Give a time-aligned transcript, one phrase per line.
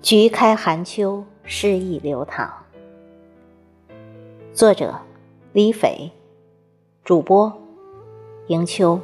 [0.00, 2.64] 菊开寒秋，诗意流淌。
[4.54, 4.94] 作者：
[5.52, 6.12] 李斐，
[7.04, 7.52] 主播：
[8.46, 9.00] 迎秋。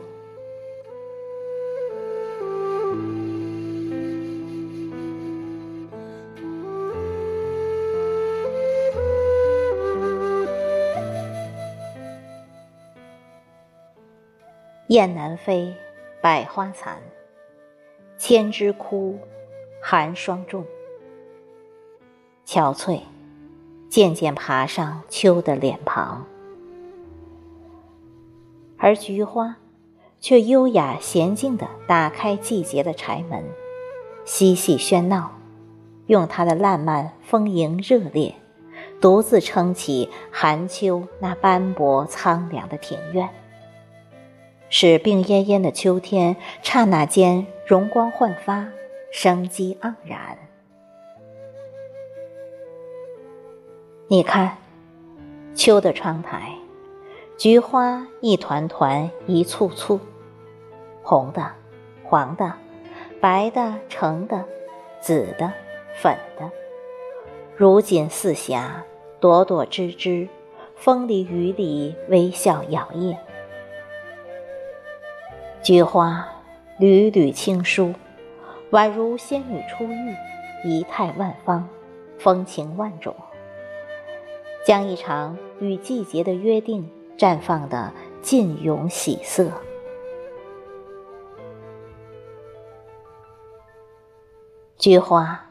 [14.86, 15.74] 雁南飞，
[16.22, 17.02] 百花残，
[18.16, 19.18] 千枝枯，
[19.82, 20.64] 寒霜重。
[22.54, 23.00] 憔悴，
[23.88, 26.24] 渐渐爬上秋的脸庞，
[28.78, 29.56] 而菊花
[30.20, 33.42] 却优雅娴静地打开季节的柴门，
[34.24, 35.32] 嬉戏喧闹，
[36.06, 38.36] 用它的烂漫丰盈热烈，
[39.00, 43.28] 独自撑起寒秋那斑驳苍凉的庭院，
[44.68, 48.68] 使病恹恹的秋天刹那间容光焕发，
[49.10, 50.38] 生机盎然。
[54.06, 54.58] 你看，
[55.54, 56.52] 秋的窗台，
[57.38, 59.98] 菊花一团团，一簇簇，
[61.02, 61.52] 红的、
[62.02, 62.52] 黄的、
[63.18, 64.44] 白的、橙的、
[65.00, 65.50] 紫的、
[65.94, 66.50] 粉的，
[67.56, 68.84] 如锦似霞，
[69.20, 70.28] 朵朵枝枝，
[70.76, 73.16] 风里雨里微笑摇曳。
[75.62, 76.28] 菊花
[76.78, 77.94] 缕缕轻疏，
[78.70, 80.14] 宛如仙女出浴，
[80.62, 81.66] 仪态万方，
[82.18, 83.16] 风情万种。
[84.64, 87.92] 将一场与季节的约定绽放的
[88.22, 89.50] 尽涌喜色。
[94.78, 95.46] 菊花，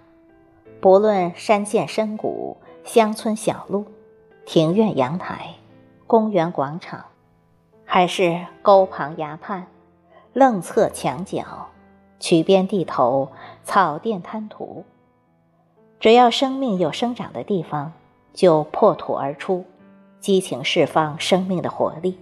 [0.82, 3.86] 不论山涧深谷、乡村小路、
[4.46, 5.56] 庭院阳台、
[6.08, 7.06] 公园广场，
[7.86, 9.68] 还是沟旁崖畔、
[10.34, 11.70] 楞侧墙角、
[12.20, 13.30] 渠边地头、
[13.64, 14.84] 草甸滩涂，
[16.00, 17.94] 只要生命有生长的地方。
[18.34, 19.64] 就破土而出，
[20.20, 22.18] 激情释放生命的活力，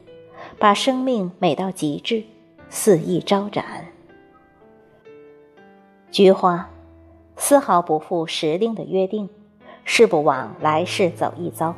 [0.60, 2.24] 把生命美到极致，
[2.70, 3.88] 肆意招展。
[6.12, 6.70] 菊花，
[7.38, 9.30] 丝毫不负时令的约定，
[9.86, 11.74] 誓不枉来世走一遭。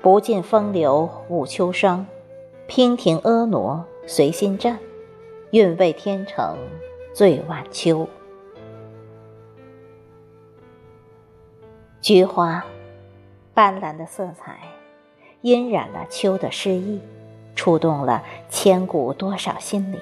[0.00, 2.06] 不尽风流舞秋霜，
[2.66, 4.78] 娉婷婀娜随心绽，
[5.50, 6.56] 韵味天成
[7.12, 8.08] 醉晚秋。
[12.02, 12.64] 菊花，
[13.52, 14.58] 斑斓的色彩，
[15.42, 16.98] 晕染了秋的诗意，
[17.54, 20.00] 触动了千古多少心灵，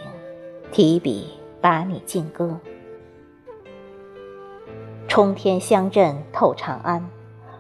[0.71, 1.29] 提笔
[1.61, 2.57] 把你静歌。
[5.09, 7.05] 冲天香阵透长安，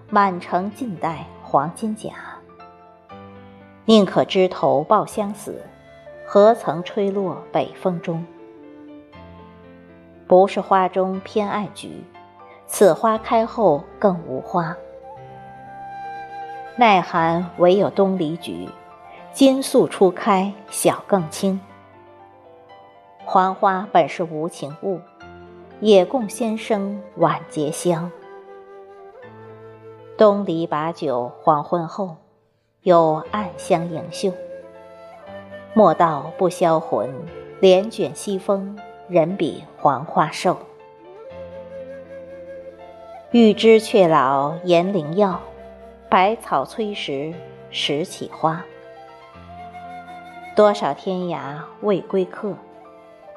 [0.08, 2.12] 满城尽带黄金甲。
[3.86, 5.60] 宁可枝头抱香死，
[6.24, 8.24] 何曾吹落北风中？
[10.28, 12.04] 不是花中偏爱菊。
[12.70, 14.76] 此花开后更无花，
[16.76, 18.68] 耐寒唯有东篱菊，
[19.32, 21.58] 金粟初开晓更清。
[23.24, 25.00] 黄花本是无情物，
[25.80, 28.12] 也共先生晚节香。
[30.18, 32.16] 东篱把酒黄昏后，
[32.82, 34.30] 有暗香盈袖。
[35.72, 37.10] 莫道不销魂，
[37.60, 38.78] 帘卷西风，
[39.08, 40.56] 人比黄花瘦。
[43.30, 45.38] 欲知却老延龄药，
[46.08, 47.34] 百草催时
[47.70, 48.64] 时起花。
[50.56, 52.54] 多少天涯未归客，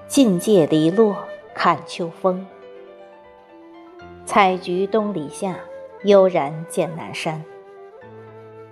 [0.07, 1.17] 尽借篱落
[1.53, 2.47] 看秋风。
[4.25, 5.57] 采菊东篱下，
[6.05, 7.43] 悠然见南山。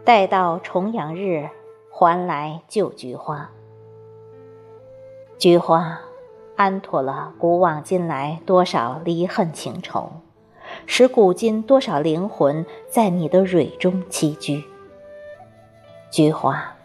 [0.05, 1.49] 待到重阳日，
[1.91, 3.51] 还来就菊花。
[5.37, 5.99] 菊花，
[6.55, 10.09] 安妥了古往今来多少离恨情仇。
[10.85, 14.63] 使古今多少灵魂在你的蕊中栖居。
[16.11, 16.75] 菊花，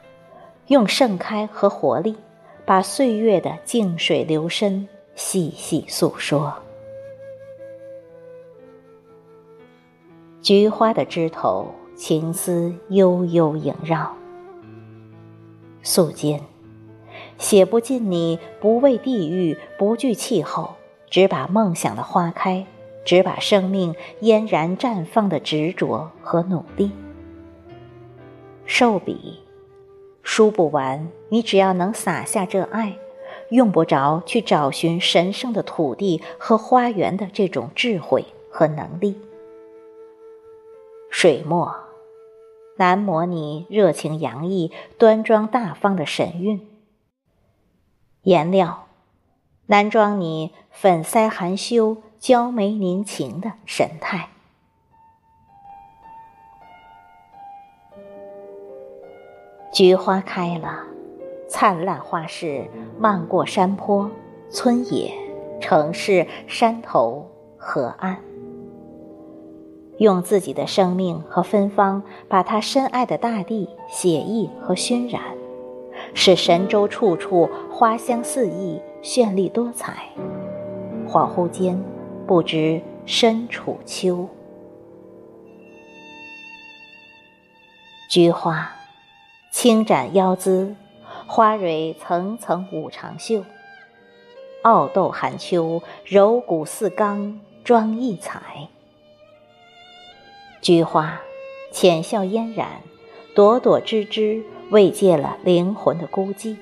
[0.66, 2.16] 用盛开和活力，
[2.64, 6.52] 把岁月的静水流深细细诉说。
[10.42, 14.14] 菊花的枝头，情思悠悠萦绕。
[15.82, 16.40] 素笺，
[17.38, 20.74] 写不尽你不畏地狱、不惧气候，
[21.08, 22.66] 只把梦想的花开。
[23.04, 26.90] 只把生命嫣然绽放的执着和努力，
[28.64, 29.40] 寿笔，
[30.22, 31.08] 书不完。
[31.28, 32.96] 你只要能洒下这爱，
[33.50, 39.18] 用不着去找寻神圣的土地和花园的这种智慧和能力。
[41.10, 41.74] 水墨，
[42.78, 46.66] 难模拟热情洋溢、端庄大方的神韵。
[48.22, 48.86] 颜料，
[49.66, 51.98] 难装你粉腮含羞。
[52.26, 54.30] 娇眉凝情的神态。
[59.70, 60.84] 菊花开了，
[61.50, 64.10] 灿烂花市漫过山坡、
[64.48, 65.12] 村野、
[65.60, 67.28] 城市、山头、
[67.58, 68.16] 河岸，
[69.98, 75.20] 用自己的生命和芬芳，把他深爱的大地写意和熏染，
[76.14, 80.08] 使神州处处花香四溢、绚丽多彩。
[81.06, 81.78] 恍惚间，
[82.26, 84.28] 不知身处秋。
[88.08, 88.70] 菊花。
[89.50, 90.74] 轻展腰姿，
[91.28, 93.44] 花蕊层层舞长袖。
[94.62, 98.68] 傲斗寒秋，柔骨似钢，装异彩。
[100.60, 101.20] 菊花
[101.70, 102.82] 浅笑嫣然，
[103.32, 106.56] 朵朵枝枝慰藉了灵魂的孤寂，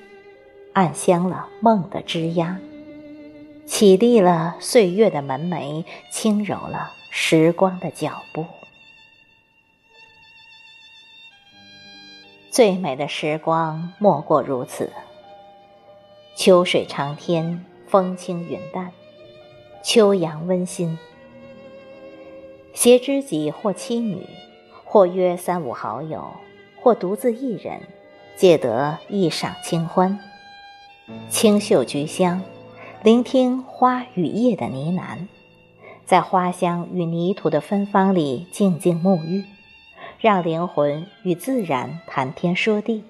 [0.73, 2.59] 暗香了梦的枝桠，
[3.65, 8.45] 绮丽了岁月的门楣，轻柔了时光的脚步。
[12.51, 14.91] 最美的时光莫过如此。
[16.35, 18.91] 秋水长天，风轻云淡，
[19.83, 20.97] 秋阳温馨。
[22.73, 24.27] 携知己或妻女，
[24.83, 26.33] 或约三五好友，
[26.81, 27.81] 或独自一人，
[28.35, 30.19] 借得一晌清欢。
[31.29, 32.41] 清秀菊香，
[33.03, 35.27] 聆听花与叶的呢喃，
[36.05, 39.43] 在花香与泥土的芬芳里静静沐浴。
[40.21, 43.03] 让灵魂与自然谈天说地，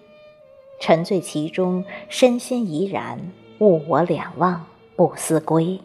[0.79, 3.19] 沉醉其中，身心怡然，
[3.59, 5.79] 物我两忘，不思归。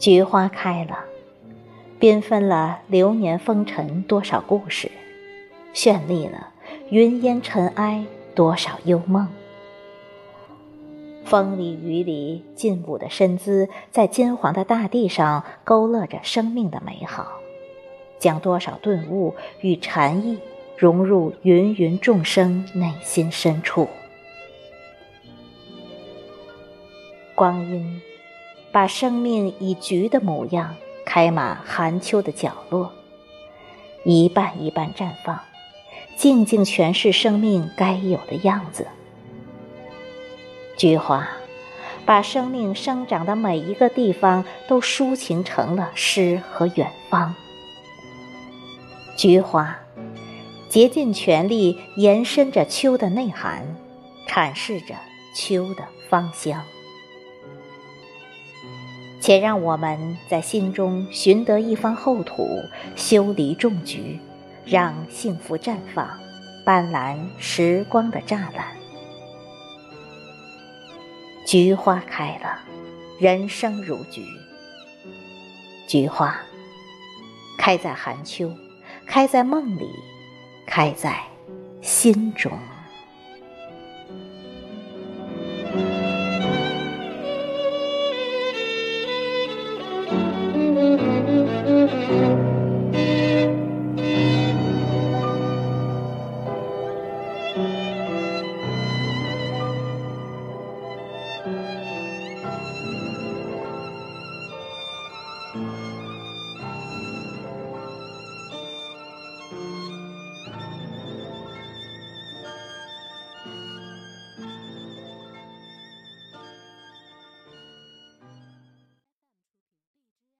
[0.00, 1.04] 菊花开了，
[2.00, 4.90] 缤纷了流年风尘多少故事，
[5.72, 6.48] 绚丽了
[6.90, 8.04] 云烟尘埃
[8.34, 9.28] 多少幽梦。
[11.34, 17.26] 风里雨里，劲舞的身姿在金黄的大地上勾勒着生命的美好，
[18.20, 20.38] 将多少顿悟与禅意
[20.76, 23.88] 融入芸芸众生内心深处。
[27.34, 28.00] 光阴
[28.70, 32.92] 把生命以菊的模样开满寒秋的角落，
[34.04, 35.40] 一瓣一瓣绽放，
[36.16, 38.86] 静静诠释生命该有的样子。
[40.76, 41.28] 菊花，
[42.04, 47.34] 把生命生长的每一个地方都抒情成了诗和远方。
[49.16, 49.78] 菊花，
[50.68, 53.64] 竭尽全力延伸着秋的内涵，
[54.28, 54.94] 阐释着
[55.34, 56.62] 秋的芳香。
[59.20, 62.46] 且让我们在心中寻得一方厚土，
[62.94, 64.18] 修篱种菊，
[64.66, 66.06] 让幸福绽放，
[66.66, 68.83] 斑斓时光的栅栏。
[71.46, 72.58] 菊花开了，
[73.18, 74.24] 人生如菊。
[75.86, 76.34] 菊花
[77.58, 78.50] 开在寒秋，
[79.06, 79.88] 开在梦里，
[80.66, 81.22] 开在
[81.82, 82.50] 心中。